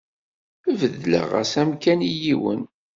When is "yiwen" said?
2.21-2.61